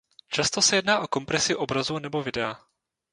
[0.29, 2.59] Často se jedná o kompresi obrazu nebo videa.